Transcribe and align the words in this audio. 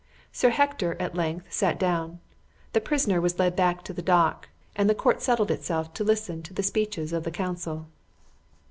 Sir 0.31 0.49
Hector 0.49 0.97
at 0.99 1.13
length 1.13 1.53
sat 1.53 1.79
down; 1.79 2.21
the 2.73 2.81
prisoner 2.81 3.21
was 3.21 3.37
led 3.37 3.55
back 3.55 3.83
to 3.83 3.93
the 3.93 4.01
dock, 4.01 4.49
and 4.75 4.89
the 4.89 4.95
Court 4.95 5.21
settled 5.21 5.51
itself 5.51 5.93
to 5.93 6.03
listen 6.03 6.41
to 6.41 6.55
the 6.55 6.63
speeches 6.63 7.13
of 7.13 7.21
the 7.23 7.29
counsel. 7.29 7.85